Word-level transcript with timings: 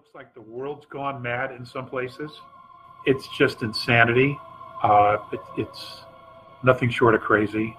looks 0.00 0.14
like 0.14 0.32
the 0.32 0.40
world's 0.40 0.86
gone 0.86 1.20
mad 1.20 1.52
in 1.52 1.66
some 1.66 1.84
places. 1.84 2.30
It's 3.04 3.28
just 3.36 3.60
insanity. 3.60 4.38
Uh, 4.82 5.18
it, 5.30 5.40
it's 5.58 6.04
nothing 6.62 6.88
short 6.88 7.14
of 7.14 7.20
crazy. 7.20 7.76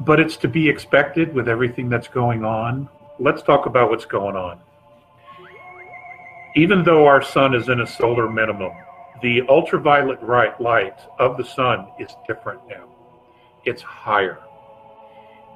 But 0.00 0.20
it's 0.20 0.38
to 0.38 0.48
be 0.48 0.66
expected 0.66 1.34
with 1.34 1.50
everything 1.50 1.90
that's 1.90 2.08
going 2.08 2.46
on. 2.46 2.88
Let's 3.18 3.42
talk 3.42 3.66
about 3.66 3.90
what's 3.90 4.06
going 4.06 4.36
on. 4.36 4.58
Even 6.56 6.82
though 6.82 7.04
our 7.04 7.20
sun 7.22 7.54
is 7.54 7.68
in 7.68 7.80
a 7.82 7.86
solar 7.86 8.26
minimum, 8.26 8.72
the 9.20 9.42
ultraviolet 9.50 10.22
light 10.22 10.98
of 11.18 11.36
the 11.36 11.44
sun 11.44 11.88
is 11.98 12.08
different 12.26 12.66
now. 12.66 12.88
It's 13.66 13.82
higher. 13.82 14.38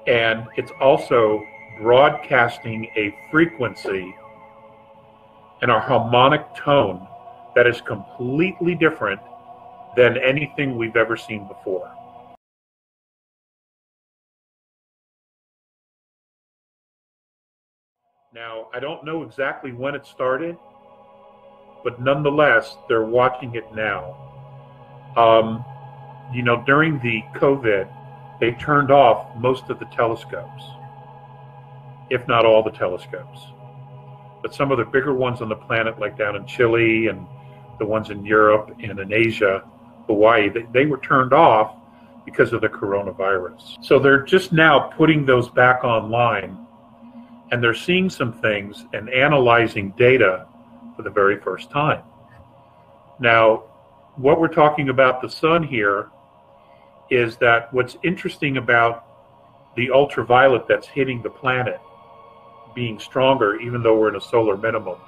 And 0.06 0.48
it's 0.58 0.72
also 0.82 1.42
broadcasting 1.80 2.86
a 2.96 3.14
frequency 3.30 4.14
and 5.62 5.70
a 5.70 5.80
harmonic 5.80 6.42
tone 6.54 7.06
that 7.54 7.66
is 7.66 7.80
completely 7.80 8.74
different 8.74 9.20
than 9.96 10.16
anything 10.18 10.76
we've 10.76 10.96
ever 10.96 11.16
seen 11.16 11.46
before. 11.48 11.90
Now, 18.34 18.66
I 18.74 18.80
don't 18.80 19.04
know 19.04 19.22
exactly 19.22 19.70
when 19.72 19.94
it 19.94 20.04
started, 20.04 20.56
but 21.84 22.00
nonetheless, 22.00 22.76
they're 22.88 23.04
watching 23.04 23.54
it 23.54 23.72
now. 23.74 24.20
Um, 25.16 25.64
you 26.32 26.42
know, 26.42 26.64
during 26.66 26.98
the 26.98 27.22
COVID, 27.38 27.88
they 28.40 28.52
turned 28.52 28.90
off 28.90 29.36
most 29.36 29.70
of 29.70 29.78
the 29.78 29.84
telescopes 29.86 30.64
if 32.14 32.26
not 32.28 32.46
all 32.46 32.62
the 32.62 32.70
telescopes. 32.70 33.40
But 34.40 34.54
some 34.54 34.70
of 34.70 34.78
the 34.78 34.84
bigger 34.84 35.12
ones 35.12 35.40
on 35.40 35.48
the 35.48 35.56
planet, 35.56 35.98
like 35.98 36.16
down 36.16 36.36
in 36.36 36.46
Chile 36.46 37.08
and 37.08 37.26
the 37.78 37.86
ones 37.86 38.10
in 38.10 38.24
Europe 38.24 38.70
and 38.82 38.98
in 39.00 39.12
Asia, 39.12 39.64
Hawaii, 40.06 40.48
they, 40.48 40.62
they 40.72 40.86
were 40.86 40.98
turned 40.98 41.32
off 41.32 41.76
because 42.24 42.52
of 42.52 42.60
the 42.60 42.68
coronavirus. 42.68 43.84
So 43.84 43.98
they're 43.98 44.22
just 44.22 44.52
now 44.52 44.78
putting 44.96 45.26
those 45.26 45.48
back 45.50 45.82
online 45.82 46.64
and 47.50 47.62
they're 47.62 47.74
seeing 47.74 48.08
some 48.08 48.32
things 48.32 48.84
and 48.92 49.10
analyzing 49.10 49.90
data 49.98 50.46
for 50.96 51.02
the 51.02 51.10
very 51.10 51.40
first 51.40 51.70
time. 51.70 52.02
Now, 53.18 53.64
what 54.16 54.40
we're 54.40 54.48
talking 54.48 54.88
about 54.88 55.20
the 55.20 55.28
sun 55.28 55.64
here 55.64 56.10
is 57.10 57.36
that 57.38 57.72
what's 57.74 57.96
interesting 58.04 58.56
about 58.56 59.04
the 59.76 59.90
ultraviolet 59.90 60.66
that's 60.68 60.86
hitting 60.86 61.22
the 61.22 61.30
planet 61.30 61.80
being 62.74 62.98
stronger, 62.98 63.56
even 63.60 63.82
though 63.82 63.98
we're 63.98 64.08
in 64.08 64.16
a 64.16 64.20
solar 64.20 64.56
minimum. 64.56 64.98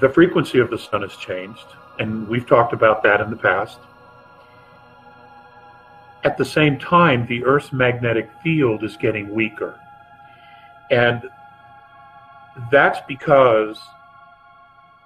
The 0.00 0.08
frequency 0.08 0.58
of 0.58 0.70
the 0.70 0.78
sun 0.78 1.02
has 1.02 1.16
changed, 1.16 1.66
and 1.98 2.28
we've 2.28 2.46
talked 2.46 2.72
about 2.72 3.02
that 3.04 3.20
in 3.20 3.30
the 3.30 3.36
past. 3.36 3.78
At 6.24 6.36
the 6.36 6.44
same 6.44 6.78
time, 6.78 7.26
the 7.26 7.44
Earth's 7.44 7.72
magnetic 7.72 8.30
field 8.42 8.82
is 8.82 8.96
getting 8.96 9.32
weaker. 9.32 9.78
And 10.90 11.22
that's 12.70 12.98
because 13.06 13.78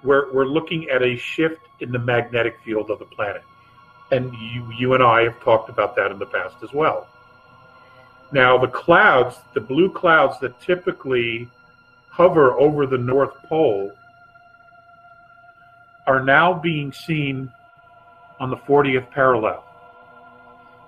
we're, 0.03 0.33
we're 0.33 0.47
looking 0.47 0.89
at 0.89 1.03
a 1.03 1.17
shift 1.17 1.61
in 1.81 1.91
the 1.91 1.99
magnetic 1.99 2.59
field 2.65 2.91
of 2.91 2.99
the 2.99 3.05
planet. 3.05 3.43
And 4.11 4.33
you, 4.35 4.71
you 4.77 4.95
and 4.95 5.03
I 5.03 5.23
have 5.25 5.41
talked 5.41 5.69
about 5.69 5.97
that 5.97 6.11
in 6.11 6.19
the 6.19 6.27
past 6.27 6.57
as 6.63 6.73
well. 6.73 7.09
Now, 8.31 8.59
the 8.59 8.69
clouds, 8.69 9.37
the 9.55 9.61
blue 9.61 9.91
clouds 9.91 10.39
that 10.41 10.61
typically 10.61 11.48
hover 12.11 12.53
over 12.53 12.87
the 12.87 12.98
North 12.98 13.34
Pole, 13.48 13.93
are 16.07 16.23
now 16.23 16.53
being 16.53 16.93
seen 16.93 17.53
on 18.41 18.51
the 18.51 18.56
40th 18.56 19.11
parallel. 19.11 19.65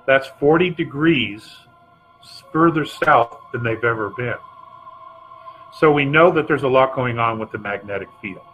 That's 0.07 0.29
40 0.39 0.71
degrees 0.71 1.57
further 2.53 2.85
south 2.85 3.39
than 3.53 3.63
they've 3.63 3.85
ever 3.85 4.11
been. 4.11 4.35
So 5.79 5.93
we 5.93 6.05
know 6.05 6.31
that 6.33 6.49
there's 6.49 6.65
a 6.65 6.69
lot 6.69 6.95
going 6.95 7.19
on 7.19 7.39
with 7.39 7.53
the 7.53 7.59
magnetic 7.59 8.09
field. 8.21 8.45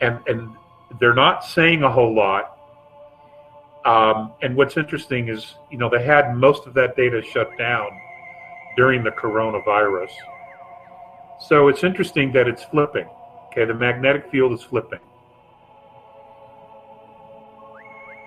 And, 0.00 0.20
and 0.26 0.56
they're 0.98 1.14
not 1.14 1.44
saying 1.44 1.82
a 1.82 1.90
whole 1.90 2.14
lot 2.14 2.51
um, 3.84 4.32
and 4.42 4.56
what's 4.56 4.76
interesting 4.76 5.28
is, 5.28 5.54
you 5.70 5.78
know, 5.78 5.88
they 5.88 6.04
had 6.04 6.36
most 6.36 6.66
of 6.66 6.74
that 6.74 6.96
data 6.96 7.22
shut 7.22 7.48
down 7.58 7.88
during 8.76 9.02
the 9.02 9.10
coronavirus. 9.10 10.10
So 11.40 11.68
it's 11.68 11.82
interesting 11.82 12.32
that 12.32 12.46
it's 12.46 12.62
flipping. 12.64 13.08
Okay, 13.46 13.64
the 13.64 13.74
magnetic 13.74 14.30
field 14.30 14.52
is 14.52 14.62
flipping. 14.62 15.00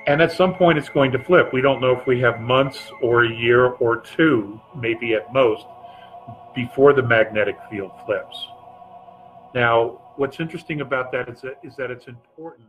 And 0.07 0.21
at 0.21 0.31
some 0.31 0.53
point 0.53 0.77
it's 0.77 0.89
going 0.89 1.11
to 1.13 1.23
flip. 1.23 1.51
We 1.51 1.61
don't 1.61 1.81
know 1.81 1.97
if 1.97 2.05
we 2.05 2.19
have 2.19 2.39
months 2.39 2.91
or 3.01 3.23
a 3.23 3.33
year 3.33 3.67
or 3.67 3.97
two, 3.97 4.61
maybe 4.75 5.16
at 5.16 5.33
most, 5.33 5.66
before 6.53 6.93
the 6.93 7.01
magnetic 7.01 7.57
field 7.72 7.91
flips. 8.05 8.47
Now, 9.55 10.01
what's 10.17 10.39
interesting 10.39 10.81
about 10.81 11.11
that 11.13 11.29
is 11.29 11.41
that, 11.41 11.57
is 11.63 11.75
that 11.77 11.89
it's 11.89 12.07
important 12.07 12.67